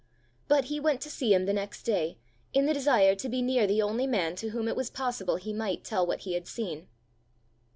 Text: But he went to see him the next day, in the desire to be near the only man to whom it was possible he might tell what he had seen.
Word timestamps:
But 0.47 0.63
he 0.65 0.79
went 0.79 0.99
to 1.01 1.11
see 1.11 1.31
him 1.31 1.45
the 1.45 1.53
next 1.53 1.83
day, 1.83 2.17
in 2.53 2.65
the 2.65 2.73
desire 2.73 3.13
to 3.13 3.29
be 3.29 3.43
near 3.43 3.67
the 3.67 3.83
only 3.83 4.07
man 4.07 4.35
to 4.37 4.49
whom 4.49 4.67
it 4.67 4.75
was 4.75 4.89
possible 4.89 5.35
he 5.35 5.53
might 5.53 5.83
tell 5.83 6.07
what 6.07 6.21
he 6.21 6.33
had 6.33 6.47
seen. 6.47 6.87